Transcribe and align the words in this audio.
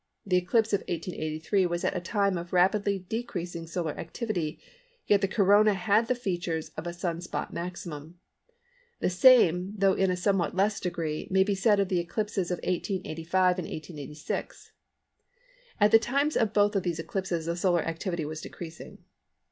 The 0.25 0.37
eclipse 0.37 0.73
of 0.73 0.79
1883 0.87 1.67
was 1.67 1.83
at 1.83 1.95
a 1.95 1.99
time 2.01 2.35
of 2.35 2.53
rapidly 2.53 2.97
decreasing 3.07 3.67
solar 3.67 3.91
activity, 3.99 4.59
yet 5.05 5.21
the 5.21 5.27
Corona 5.27 5.75
had 5.75 6.07
the 6.07 6.15
features 6.15 6.69
of 6.69 6.87
a 6.87 6.91
Sun 6.91 7.21
spot 7.21 7.53
maximum. 7.53 8.19
The 8.99 9.11
same, 9.11 9.75
though 9.77 9.93
in 9.93 10.09
a 10.09 10.17
somewhat 10.17 10.55
less 10.55 10.79
degree, 10.79 11.27
may 11.29 11.43
be 11.43 11.53
said 11.53 11.79
of 11.79 11.89
the 11.89 11.99
eclipses 11.99 12.49
of 12.49 12.57
1885 12.63 13.59
and 13.59 13.67
1886. 13.67 14.71
At 15.79 15.91
the 15.91 15.99
times 15.99 16.35
of 16.35 16.51
both 16.51 16.75
of 16.75 16.81
these 16.81 16.97
eclipses 16.97 17.45
the 17.45 17.55
solar 17.55 17.83
activity 17.85 18.25
was 18.25 18.41
decreasing. 18.41 19.03